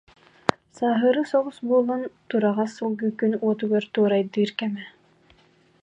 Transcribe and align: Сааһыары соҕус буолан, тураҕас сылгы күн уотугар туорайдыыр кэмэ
Сааһыары 0.75 1.23
соҕус 1.31 1.57
буолан, 1.67 2.01
тураҕас 2.29 2.71
сылгы 2.77 3.07
күн 3.19 3.33
уотугар 3.45 3.83
туорайдыыр 3.93 4.51
кэмэ 4.59 4.83